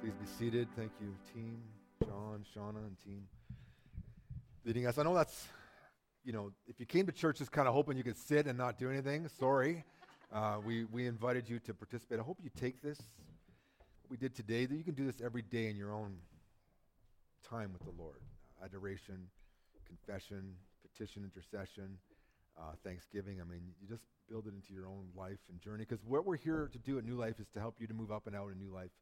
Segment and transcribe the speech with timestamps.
[0.00, 0.66] Please be seated.
[0.76, 1.60] Thank you, team,
[2.06, 3.22] John, Shauna, and team
[4.64, 4.96] leading us.
[4.96, 5.46] I know that's,
[6.24, 8.56] you know, if you came to church just kind of hoping you could sit and
[8.56, 9.84] not do anything, sorry.
[10.32, 12.18] Uh, we, we invited you to participate.
[12.18, 12.98] I hope you take this,
[14.08, 16.16] we did today, that you can do this every day in your own
[17.46, 18.22] time with the Lord.
[18.64, 19.28] Adoration,
[19.86, 21.98] confession, petition, intercession,
[22.58, 23.38] uh, thanksgiving.
[23.38, 25.84] I mean, you just build it into your own life and journey.
[25.86, 28.10] Because what we're here to do at New Life is to help you to move
[28.10, 28.92] up and out in new life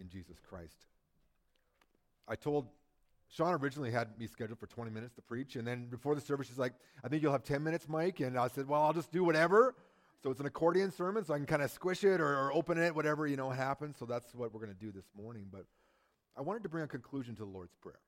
[0.00, 0.86] in Jesus Christ.
[2.26, 2.68] I told
[3.28, 6.48] Sean originally had me scheduled for 20 minutes to preach, and then before the service,
[6.48, 6.72] she's like,
[7.04, 8.20] I think you'll have 10 minutes, Mike.
[8.20, 9.74] And I said, Well, I'll just do whatever.
[10.22, 12.76] So it's an accordion sermon, so I can kind of squish it or, or, open
[12.76, 13.96] it, whatever, you know, happens.
[13.98, 15.46] So that's what we're going to do this morning.
[15.50, 15.64] But
[16.36, 18.00] I wanted to bring a conclusion to the Lord's Prayer.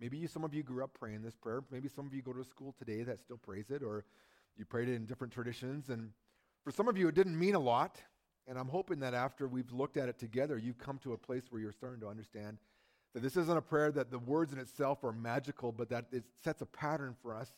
[0.00, 1.64] Maybe you, some of you grew up praying this prayer.
[1.72, 4.04] Maybe some of you go to school today that still prays it, or
[4.56, 5.88] you prayed it in different traditions.
[5.88, 6.10] And
[6.62, 8.00] for some of you, it didn't mean a lot.
[8.48, 11.44] And I'm hoping that after we've looked at it together, you've come to a place
[11.50, 12.56] where you're starting to understand
[13.12, 16.24] that this isn't a prayer that the words in itself are magical, but that it
[16.42, 17.52] sets a pattern for us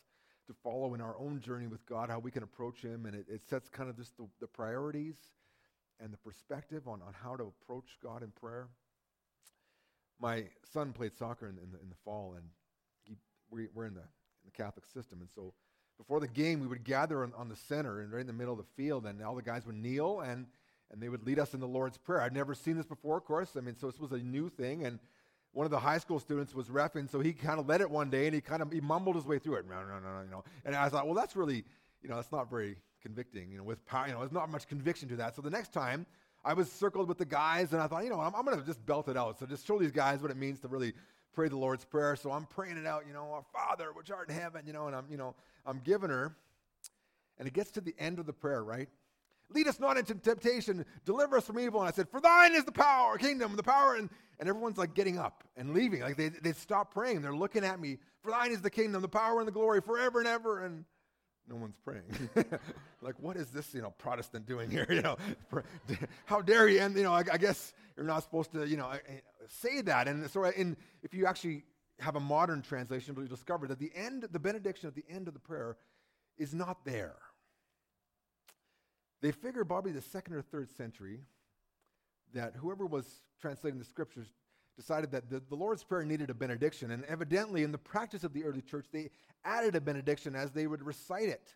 [0.48, 3.06] to follow in our own journey with God, how we can approach Him.
[3.06, 5.16] And it, it sets kind of just the, the, priorities
[6.00, 8.68] and the perspective on, on how to approach God in prayer.
[10.20, 12.44] My son played soccer in, in, the, in the fall, and
[13.04, 13.16] he,
[13.48, 15.20] we, we're in the, in the Catholic system.
[15.20, 15.54] And so
[15.98, 18.54] before the game, we would gather on, on the center and right in the middle
[18.54, 20.46] of the field, and all the guys would kneel and
[20.90, 22.20] and they would lead us in the Lord's Prayer.
[22.20, 23.50] I'd never seen this before, of course.
[23.56, 24.84] I mean, so this was a new thing.
[24.84, 24.98] And
[25.52, 28.10] one of the high school students was refing, so he kind of led it one
[28.10, 29.66] day and he kind of he mumbled his way through it.
[29.68, 30.44] No, no, no, no, you know.
[30.64, 31.64] And I thought, well, that's really,
[32.02, 33.50] you know, that's not very convicting.
[33.50, 35.36] You know, with power, you know, there's not much conviction to that.
[35.36, 36.06] So the next time,
[36.44, 38.64] I was circled with the guys, and I thought, you know, I'm, I'm going to
[38.64, 39.38] just belt it out.
[39.38, 40.94] So just show these guys what it means to really
[41.34, 42.16] pray the Lord's Prayer.
[42.16, 44.86] So I'm praying it out, you know, our Father, which art in heaven, you know,
[44.86, 45.34] and I'm, you know,
[45.66, 46.34] I'm giving her.
[47.38, 48.88] And it gets to the end of the prayer, right?
[49.52, 50.84] Lead us not into temptation.
[51.04, 51.80] Deliver us from evil.
[51.80, 53.94] And I said, For thine is the power, kingdom, the power.
[53.96, 56.00] And, and everyone's like getting up and leaving.
[56.00, 57.22] Like they, they stop praying.
[57.22, 57.98] They're looking at me.
[58.22, 60.64] For thine is the kingdom, the power, and the glory forever and ever.
[60.64, 60.84] And
[61.48, 62.04] no one's praying.
[63.02, 64.86] like, what is this, you know, Protestant doing here?
[64.90, 65.16] You know,
[66.26, 66.80] how dare you?
[66.80, 68.92] And, you know, I, I guess you're not supposed to, you know,
[69.48, 70.08] say that.
[70.08, 71.64] And so in, if you actually
[71.98, 75.34] have a modern translation, you'll discover that the end, the benediction at the end of
[75.34, 75.76] the prayer
[76.38, 77.16] is not there.
[79.20, 81.20] They figure probably the second or third century
[82.32, 83.06] that whoever was
[83.40, 84.28] translating the scriptures
[84.76, 86.92] decided that the, the, Lord's Prayer needed a benediction.
[86.92, 89.10] And evidently, in the practice of the early church, they
[89.44, 91.54] added a benediction as they would recite it.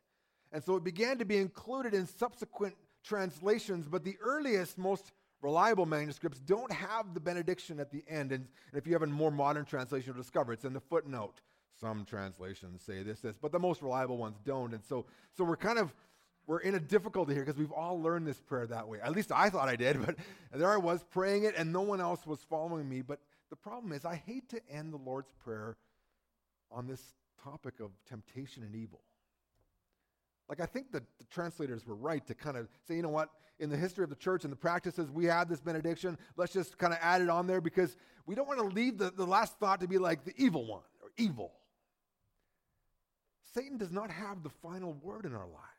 [0.53, 5.87] And so it began to be included in subsequent translations, but the earliest, most reliable
[5.87, 8.33] manuscripts don't have the benediction at the end.
[8.33, 11.41] And, and if you have a more modern translation, you'll discover it's in the footnote.
[11.81, 14.75] Some translations say this, this, but the most reliable ones don't.
[14.75, 15.93] And so, so we're kind of
[16.47, 18.99] we're in a difficulty here because we've all learned this prayer that way.
[19.01, 20.17] At least I thought I did, but
[20.53, 23.03] there I was praying it and no one else was following me.
[23.03, 25.77] But the problem is, I hate to end the Lord's Prayer
[26.71, 27.03] on this
[27.43, 29.01] topic of temptation and evil.
[30.49, 33.31] Like, I think that the translators were right to kind of say, you know what,
[33.59, 36.19] in the history of the church and the practices, we have this benediction.
[36.37, 37.97] Let's just kind of add it on there because
[38.27, 40.83] we don't want to leave the, the last thought to be like the evil one
[41.03, 41.53] or evil.
[43.55, 45.74] Satan does not have the final word in our lives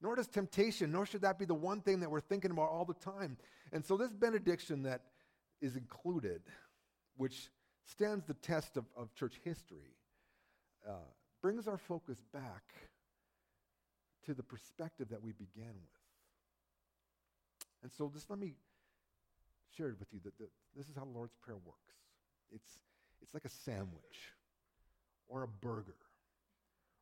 [0.00, 2.84] nor does temptation, nor should that be the one thing that we're thinking about all
[2.84, 3.36] the time.
[3.72, 5.02] And so, this benediction that
[5.60, 6.42] is included,
[7.16, 7.48] which
[7.84, 9.96] stands the test of, of church history,
[10.86, 10.92] uh,
[11.40, 12.62] brings our focus back
[14.26, 16.02] to the perspective that we began with.
[17.82, 18.54] And so, just let me
[19.76, 20.38] share it with you that
[20.76, 21.94] this is how the Lord's Prayer works.
[22.52, 22.78] It's,
[23.22, 24.32] it's like a sandwich
[25.28, 25.96] or a burger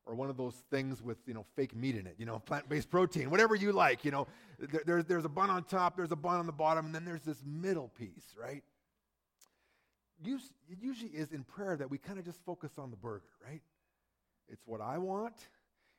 [0.05, 2.89] or one of those things with you know fake meat in it you know plant-based
[2.89, 4.27] protein whatever you like you know.
[4.57, 7.03] There, there's, there's a bun on top there's a bun on the bottom and then
[7.05, 8.63] there's this middle piece right?
[10.23, 13.61] It usually is in prayer that we kind of just focus on the burger right?
[14.47, 15.35] It's what i want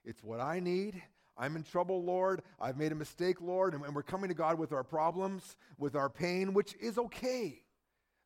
[0.05, 1.03] it's what i need
[1.37, 4.59] i'm in trouble lord i've made a mistake lord and, and we're coming to god
[4.59, 7.61] with our problems with our pain which is okay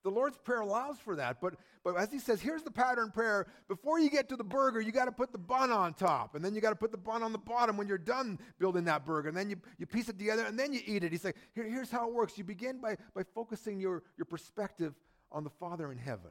[0.02, 1.41] the Lord's Prayer allows for that.
[1.41, 1.55] But,
[1.85, 3.47] but as he says, here's the pattern prayer.
[3.69, 6.35] Before you get to the burger, you got to put the bun on top.
[6.35, 8.85] And then you got to put the bun on the bottom when you're done building
[8.85, 9.29] that burger.
[9.29, 11.12] And then you, you piece it together and then you eat it.
[11.12, 12.38] He's like, Here, here's how it works.
[12.38, 14.94] You begin by, by focusing your, your perspective
[15.31, 16.31] on the Father in heaven.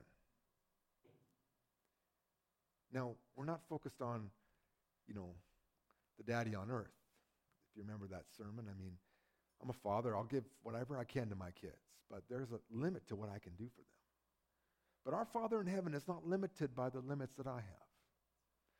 [2.91, 4.31] Now, we're not focused on,
[5.07, 5.29] you know,
[6.17, 6.87] the daddy on earth.
[7.71, 8.93] If you remember that sermon, I mean,
[9.61, 10.15] I'm a father.
[10.15, 13.39] I'll give whatever I can to my kids but there's a limit to what I
[13.39, 13.99] can do for them.
[15.05, 17.89] But our Father in heaven is not limited by the limits that I have.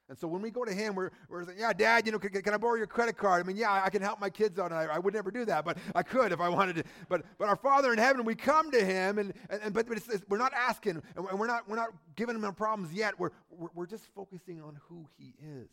[0.10, 2.32] And so when we go to him, we're, we're saying, yeah, dad, you know, can,
[2.32, 3.44] can I borrow your credit card?
[3.44, 4.72] I mean, yeah, I can help my kids out.
[4.72, 6.84] And I, I would never do that, but I could if I wanted to.
[7.08, 10.10] But, but our Father in heaven, we come to him, and, and, but, but it's,
[10.10, 13.20] it's, we're not asking, and we're not, we're not giving him our problems yet.
[13.20, 15.70] We're, we're, we're just focusing on who he is.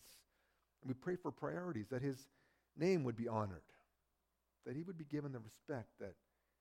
[0.83, 2.19] And we pray for priorities, that his
[2.77, 3.63] name would be honored,
[4.67, 6.13] that he would be given the respect that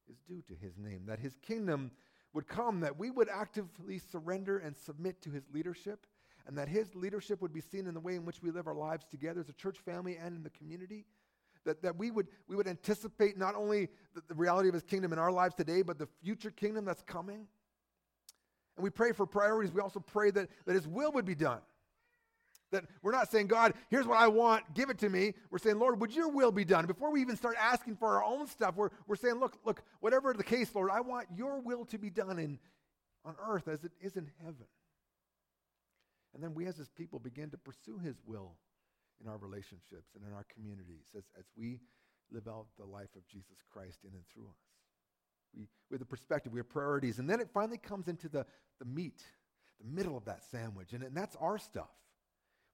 [0.10, 1.92] is due to his name, that his kingdom
[2.34, 6.06] would come, that we would actively surrender and submit to his leadership
[6.48, 8.76] and that his leadership would be seen in the way in which we live our
[8.76, 11.06] lives together as a church family and in the community.
[11.66, 15.12] That, that we, would, we would anticipate not only the, the reality of his kingdom
[15.12, 17.48] in our lives today, but the future kingdom that's coming.
[18.78, 19.74] And we pray for priorities.
[19.74, 21.62] We also pray that, that his will would be done.
[22.76, 25.34] That we're not saying, God, here's what I want, give it to me.
[25.50, 26.86] We're saying, Lord, would your will be done?
[26.86, 30.34] Before we even start asking for our own stuff, we're, we're saying, look, look, whatever
[30.34, 32.60] the case, Lord, I want your will to be done in,
[33.24, 34.68] on earth as it is in heaven.
[36.34, 38.56] And then we as his people begin to pursue his will
[39.24, 41.80] in our relationships and in our communities as, as we
[42.32, 44.60] live out the life of Jesus Christ in and through us.
[45.56, 48.46] We, we have the perspective, we have priorities, and then it finally comes into the,
[48.80, 49.24] the meat,
[49.80, 51.90] the middle of that sandwich, and, and that's our stuff.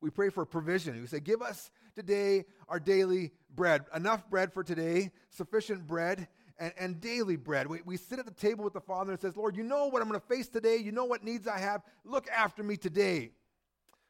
[0.01, 0.99] We pray for provision.
[0.99, 3.85] We say, Give us today our daily bread.
[3.95, 6.27] Enough bread for today, sufficient bread,
[6.57, 7.67] and, and daily bread.
[7.67, 10.01] We, we sit at the table with the Father and says, Lord, you know what
[10.01, 10.77] I'm going to face today.
[10.77, 11.81] You know what needs I have.
[12.03, 13.31] Look after me today.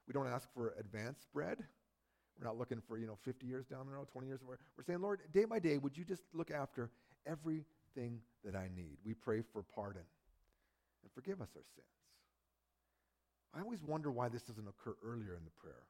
[0.07, 1.57] We don't ask for advanced bread.
[2.39, 4.39] We're not looking for, you know, 50 years down the road, 20 years.
[4.45, 6.89] We're saying, Lord, day by day, would you just look after
[7.25, 8.97] everything that I need?
[9.05, 10.01] We pray for pardon
[11.03, 12.00] and forgive us our sins.
[13.55, 15.83] I always wonder why this doesn't occur earlier in the prayer.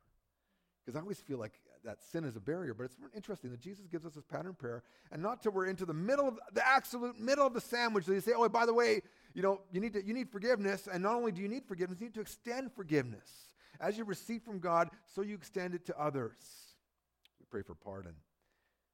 [0.83, 1.53] Because I always feel like
[1.83, 4.83] that sin is a barrier, but it's interesting that Jesus gives us this pattern prayer,
[5.11, 8.13] and not till we're into the middle of the absolute middle of the sandwich that
[8.13, 9.01] you say, oh, by the way,
[9.33, 11.99] you know, you need to, you need forgiveness, and not only do you need forgiveness,
[11.99, 13.29] you need to extend forgiveness.
[13.79, 16.35] As you receive from God, so you extend it to others.
[17.39, 18.13] We pray for pardon.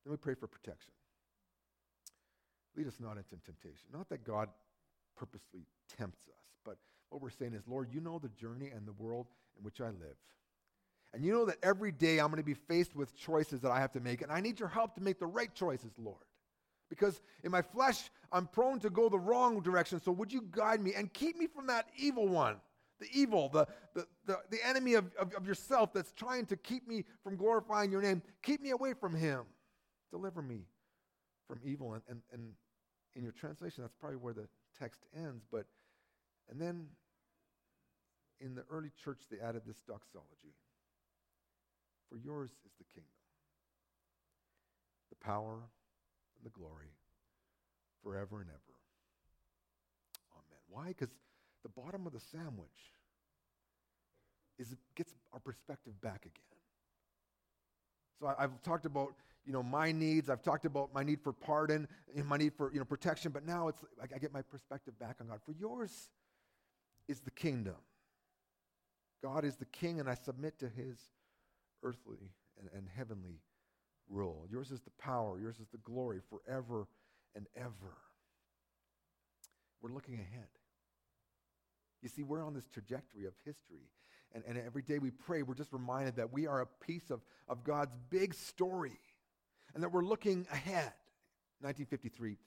[0.06, 0.94] Then we pray for protection.
[2.76, 3.88] Lead us not into temptation.
[3.94, 4.50] Not that God
[5.18, 5.66] purposely
[5.98, 6.78] tempts us, but
[7.10, 9.28] what we're saying is, Lord, you know the journey and the world
[9.58, 10.18] in which I live.
[11.14, 13.80] And you know that every day I'm going to be faced with choices that I
[13.80, 16.18] have to make, and I need your help to make the right choices, Lord.
[16.90, 20.02] Because in my flesh, I'm prone to go the wrong direction.
[20.02, 22.58] So would you guide me and keep me from that evil one?
[23.00, 26.88] the evil, the, the, the, the enemy of, of, of, yourself that's trying to keep
[26.88, 28.22] me from glorifying your name.
[28.42, 29.44] Keep me away from him.
[30.12, 30.62] Deliver me
[31.48, 31.94] from evil.
[31.94, 32.54] And, and, and
[33.16, 34.48] in your translation, that's probably where the
[34.80, 35.46] text ends.
[35.52, 35.66] But,
[36.50, 36.88] and then
[38.40, 40.54] in the early church, they added this doxology
[42.10, 43.12] For yours is the kingdom,
[45.10, 46.94] the power, and the glory
[48.04, 48.78] forever and ever.
[50.34, 50.62] Amen.
[50.70, 50.88] Why?
[50.90, 51.10] Because
[51.64, 52.94] the bottom of the sandwich
[54.60, 56.32] is gets our perspective back again.
[58.20, 59.14] So I, have talked about
[59.46, 60.30] you know my needs.
[60.30, 63.32] I've talked about my need for pardon and my need for you know protection.
[63.32, 65.40] But now it's like I get my perspective back on God.
[65.46, 66.10] For yours
[67.08, 67.76] is the kingdom.
[69.24, 70.98] God is the king, and I submit to His
[71.84, 73.42] earthly and, and heavenly
[74.10, 74.46] rule.
[74.50, 75.40] Yours is the power.
[75.40, 76.88] Yours is the glory forever
[77.36, 77.98] and ever.
[79.82, 80.48] We're looking ahead.
[82.02, 83.90] You see, we're on this trajectory of history.
[84.34, 87.22] And, and every day we pray, we're just reminded that we are a piece of,
[87.48, 89.00] of God's big story
[89.74, 90.94] and that we're looking ahead.
[91.62, 92.38] 1953,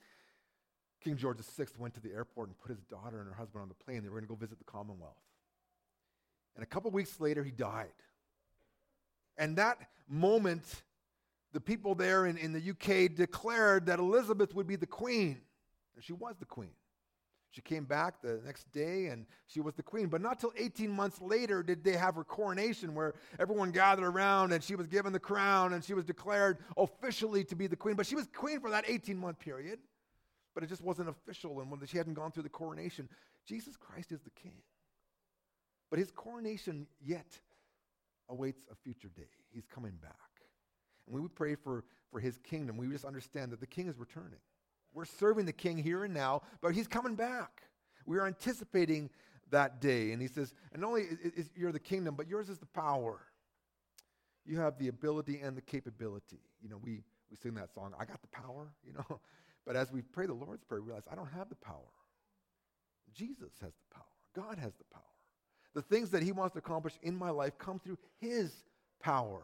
[1.03, 3.67] King George VI went to the airport and put his daughter and her husband on
[3.67, 4.03] the plane.
[4.03, 5.15] They were going to go visit the Commonwealth.
[6.55, 7.93] And a couple weeks later, he died.
[9.37, 9.77] And that
[10.07, 10.83] moment,
[11.53, 15.41] the people there in, in the UK declared that Elizabeth would be the queen.
[15.95, 16.71] And she was the queen.
[17.51, 20.07] She came back the next day and she was the queen.
[20.07, 24.53] But not till 18 months later did they have her coronation where everyone gathered around
[24.53, 27.95] and she was given the crown and she was declared officially to be the queen.
[27.95, 29.79] But she was queen for that 18 month period.
[30.53, 33.07] But it just wasn't official and when she hadn't gone through the coronation.
[33.45, 34.61] Jesus Christ is the king.
[35.89, 37.27] But his coronation yet
[38.29, 39.29] awaits a future day.
[39.51, 40.13] He's coming back.
[41.05, 43.97] And when we pray for, for his kingdom, we just understand that the king is
[43.97, 44.39] returning.
[44.93, 47.63] We're serving the king here and now, but he's coming back.
[48.05, 49.09] We are anticipating
[49.51, 50.11] that day.
[50.11, 52.65] And he says, and not only is, is you're the kingdom, but yours is the
[52.65, 53.19] power.
[54.45, 56.39] You have the ability and the capability.
[56.61, 59.19] You know, we, we sing that song, I got the power, you know.
[59.65, 61.77] But as we pray the Lord's Prayer, we realize I don't have the power.
[63.13, 64.05] Jesus has the power.
[64.35, 65.03] God has the power.
[65.73, 68.51] The things that he wants to accomplish in my life come through his
[69.01, 69.43] power,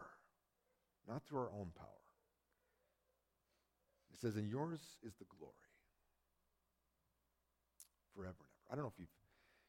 [1.07, 1.87] not through our own power.
[4.13, 5.53] It says, and yours is the glory
[8.15, 8.73] forever and ever.
[8.73, 9.13] I don't know if you've,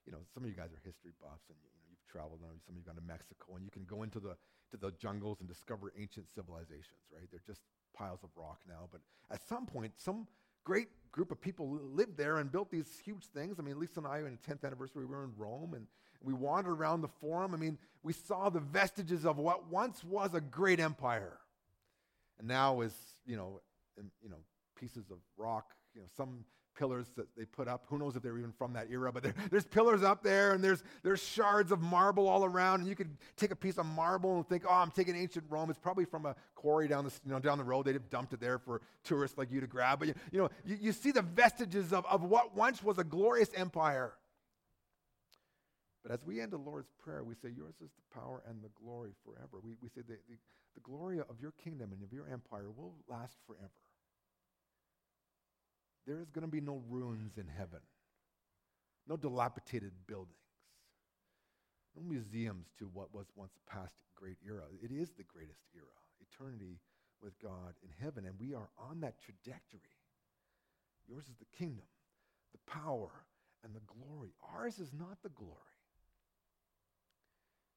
[0.07, 2.73] you know, some of you guys are history buffs and you know, you've traveled, some
[2.73, 4.35] of you have gone to Mexico, and you can go into the,
[4.73, 7.29] to the jungles and discover ancient civilizations, right?
[7.31, 7.61] They're just
[7.95, 8.89] piles of rock now.
[8.91, 10.27] But at some point, some
[10.65, 13.59] great group of people lived there and built these huge things.
[13.59, 15.87] I mean, Lisa and I, in the 10th anniversary, we were in Rome, and
[16.23, 17.55] we wandered around the Forum.
[17.55, 21.39] I mean, we saw the vestiges of what once was a great empire,
[22.39, 22.95] and now is,
[23.27, 23.61] you know,
[24.23, 24.37] you know,
[24.77, 26.45] pieces of rock, you know, some
[26.79, 27.85] pillars that they put up.
[27.89, 30.63] Who knows if they're even from that era, but there, there's pillars up there and
[30.63, 32.81] there's, there's shards of marble all around.
[32.81, 35.71] And you could take a piece of marble and think, oh, I'm taking ancient Rome.
[35.71, 37.85] It's probably from a quarry down the, you know, down the road.
[37.85, 39.99] They'd have dumped it there for tourists like you to grab.
[39.99, 43.05] But you, you know, you, you see the vestiges of, of what once was a
[43.05, 44.13] glorious empire.
[46.05, 48.71] But as we end the Lord's Prayer, we say, Yours is the power and the
[48.81, 49.61] glory forever.
[49.63, 50.39] We, we say, the, the,
[50.75, 53.88] the glory of your kingdom and of your empire will last forever
[56.09, 57.81] there is going to be no ruins in heaven,
[59.07, 60.33] no dilapidated buildings,
[61.95, 64.63] no museums to what was once a past great era.
[64.83, 65.85] It is the greatest era,
[66.19, 66.81] eternity
[67.23, 69.81] with God in heaven, and we are on that trajectory.
[71.07, 71.87] Yours is the kingdom,
[72.53, 73.11] the power,
[73.63, 74.31] and the glory.
[74.55, 75.53] Ours is not the glory.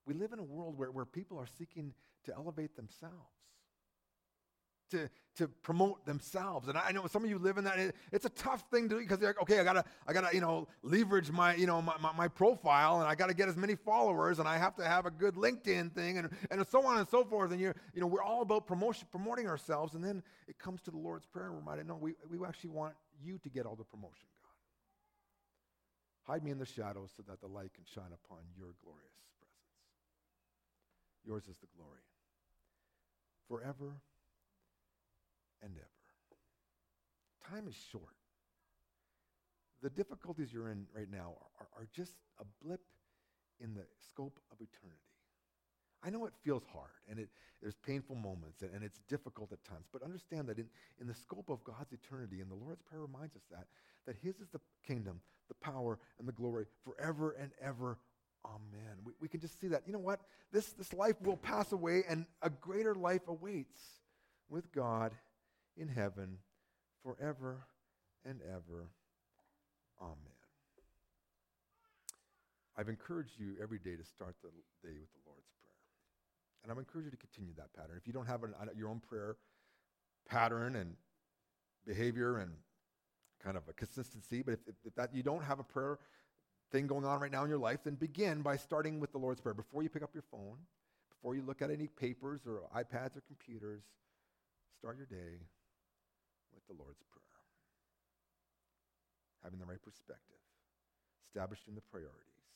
[0.06, 1.94] We live in a world where, where people are seeking
[2.26, 3.36] to elevate themselves
[4.92, 6.68] to, to promote themselves.
[6.68, 7.80] And I know some of you live in that.
[7.80, 10.34] It, it's a tough thing to do because they're like, okay, I gotta, I gotta,
[10.34, 13.58] you know, leverage my, you know, my, my, my, profile and I gotta get as
[13.58, 16.98] many followers and I have to have a good LinkedIn thing and, and so on
[16.98, 17.52] and so forth.
[17.52, 19.96] And you're, you know, we're all about promotion, promoting ourselves.
[19.96, 22.72] And then it comes to the Lord's Prayer and we're reminded, no, we, we actually
[22.72, 22.94] want
[23.24, 24.28] you to get all the promotion,
[26.28, 26.34] God.
[26.34, 29.52] Hide me in the shadows so that the light can shine upon your glorious presence.
[31.26, 32.02] Yours is the glory.
[33.48, 34.02] Forever
[35.62, 37.54] and ever.
[37.54, 38.16] Time is short.
[39.82, 42.82] The difficulties you're in right now are, are, are just a blip
[43.60, 45.00] in the scope of eternity.
[46.04, 47.30] I know it feels hard and it,
[47.62, 50.66] there's painful moments and, and, it's difficult at times, but understand that in,
[51.00, 53.66] in the scope of God's eternity, and the Lord's Prayer reminds us that,
[54.08, 58.00] that His is the kingdom, the power, and the glory forever and ever.
[58.46, 58.98] Amen.
[59.04, 59.84] We, we can just see that.
[59.86, 60.22] You know what?
[60.52, 63.80] This, this life will pass away and a greater life awaits
[64.50, 65.12] with God
[65.78, 66.38] in heaven
[67.04, 67.66] forever
[68.26, 68.90] and ever.
[70.02, 70.18] Amen.
[72.78, 75.76] I've encouraged you every day to start the day with the Lord's Prayer.
[76.64, 77.96] And I've encouraged you to continue that pattern.
[77.98, 79.36] If you don't have an, uh, your own prayer
[80.28, 80.96] pattern and
[81.86, 82.52] behavior and
[83.44, 86.00] kind of a consistency, but if, if, if that you don't have a prayer
[86.72, 89.42] thing going on right now in your life, then begin by starting with the Lord's
[89.42, 89.54] Prayer.
[89.54, 90.58] Before you pick up your phone,
[91.10, 93.84] before you look at any papers or iPads or computers,
[94.80, 95.40] start your day
[96.54, 97.26] with the Lord's Prayer.
[99.44, 100.42] Having the right perspective,
[101.26, 102.52] establishing the priorities,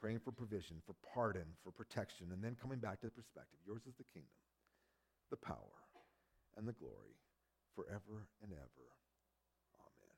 [0.00, 3.58] praying for provision, for pardon, for protection, and then coming back to the perspective.
[3.66, 4.42] Yours is the kingdom,
[5.30, 5.78] the power,
[6.56, 7.18] and the glory
[7.74, 8.86] forever and ever.
[9.78, 10.16] Amen.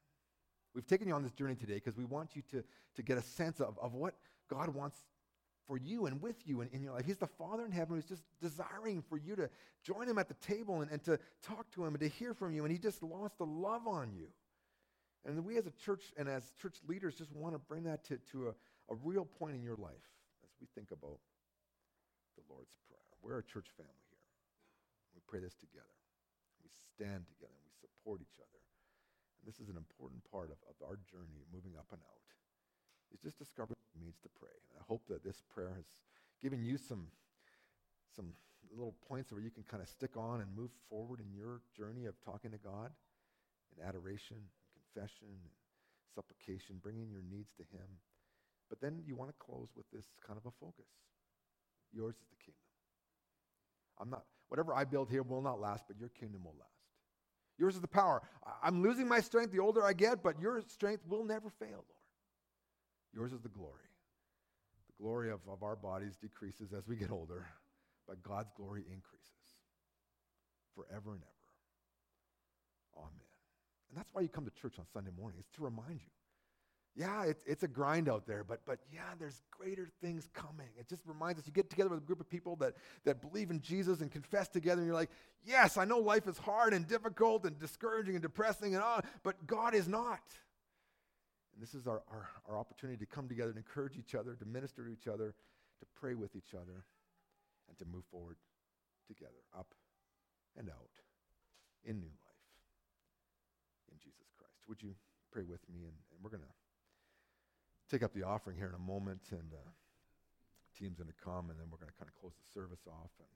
[0.74, 2.64] We've taken you on this journey today because we want you to,
[2.96, 4.14] to get a sense of, of what
[4.48, 4.96] God wants
[5.66, 7.04] for you and with you in, in your life.
[7.04, 9.48] He's the Father in heaven who's just desiring for you to
[9.84, 12.52] join him at the table and, and to talk to him and to hear from
[12.52, 12.64] you.
[12.64, 14.28] And he just wants to love on you.
[15.24, 18.18] And we as a church and as church leaders just want to bring that to,
[18.32, 18.52] to a,
[18.92, 20.08] a real point in your life
[20.42, 21.20] as we think about
[22.36, 23.04] the Lord's Prayer.
[23.22, 24.24] We're a church family here.
[25.14, 25.98] We pray this together.
[26.64, 28.60] We stand together and we support each other.
[29.40, 32.20] And this is an important part of, of our journey moving up and out
[33.12, 34.54] is just discovering means to pray.
[34.70, 35.86] And I hope that this prayer has
[36.42, 37.06] given you some,
[38.14, 38.32] some
[38.70, 42.06] little points where you can kind of stick on and move forward in your journey
[42.06, 42.90] of talking to God
[43.76, 44.36] in adoration,
[44.74, 45.28] confession,
[46.14, 47.86] supplication, bringing your needs to Him.
[48.68, 50.86] But then you want to close with this kind of a focus.
[51.92, 52.60] Yours is the kingdom.
[54.00, 56.70] I'm not, whatever I build here will not last, but your kingdom will last.
[57.58, 58.22] Yours is the power.
[58.62, 61.99] I'm losing my strength the older I get, but your strength will never fail, Lord.
[63.14, 63.88] Yours is the glory.
[64.86, 67.46] The glory of, of our bodies decreases as we get older,
[68.06, 69.30] but God's glory increases
[70.74, 71.40] forever and ever.
[72.98, 73.30] Amen.
[73.88, 76.10] And that's why you come to church on Sunday morning, it's to remind you.
[76.96, 80.66] Yeah, it's, it's a grind out there, but, but yeah, there's greater things coming.
[80.78, 82.74] It just reminds us you get together with a group of people that,
[83.04, 85.10] that believe in Jesus and confess together, and you're like,
[85.44, 89.46] yes, I know life is hard and difficult and discouraging and depressing and all, but
[89.46, 90.20] God is not.
[91.60, 94.84] This is our, our, our opportunity to come together and encourage each other, to minister
[94.84, 95.34] to each other,
[95.78, 96.84] to pray with each other,
[97.68, 98.36] and to move forward
[99.06, 99.74] together, up
[100.56, 100.90] and out
[101.84, 102.30] in new life
[103.92, 104.56] in Jesus Christ.
[104.68, 104.94] Would you
[105.30, 105.84] pray with me?
[105.84, 106.54] And, and we're going to
[107.90, 109.70] take up the offering here in a moment and uh,
[110.78, 113.12] team's going to come, and then we're going to kind of close the service off.
[113.20, 113.28] And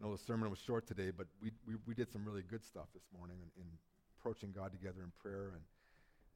[0.00, 2.64] I know the sermon was short today, but we, we, we did some really good
[2.64, 3.68] stuff this morning in, in
[4.16, 5.64] approaching God together in prayer, and,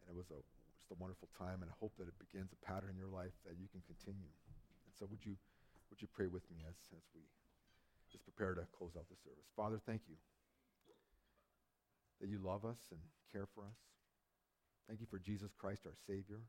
[0.04, 0.40] and it was a,
[0.85, 3.33] just a wonderful time, and I hope that it begins a pattern in your life
[3.49, 4.29] that you can continue.
[4.85, 5.33] And so would you,
[5.88, 7.25] would you pray with me as, as we
[8.12, 9.49] just prepare to close out the service?
[9.57, 10.21] Father, thank you
[12.21, 13.00] that you love us and
[13.33, 13.81] care for us.
[14.85, 16.45] Thank you for Jesus Christ, our Savior,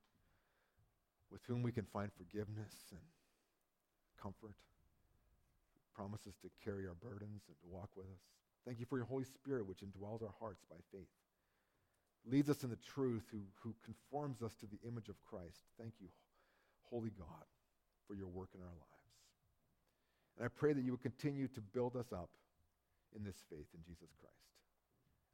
[1.31, 3.07] with whom we can find forgiveness and
[4.19, 4.59] comfort.
[5.95, 8.19] Promises to carry our burdens and to walk with us.
[8.67, 11.07] Thank you for your Holy Spirit, which indwells our hearts by faith.
[12.27, 15.61] Leads us in the truth, who, who conforms us to the image of Christ.
[15.79, 16.07] Thank you,
[16.89, 17.45] Holy God,
[18.07, 18.95] for your work in our lives.
[20.37, 22.29] And I pray that you would continue to build us up
[23.15, 24.35] in this faith in Jesus Christ.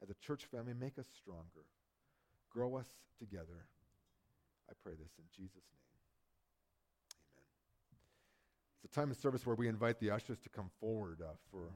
[0.02, 1.66] As a church family, make us stronger.
[2.50, 3.66] Grow us together.
[4.68, 5.92] I pray this in Jesus' name.
[7.36, 7.48] Amen.
[8.84, 11.70] It's a time of service where we invite the ushers to come forward uh, for.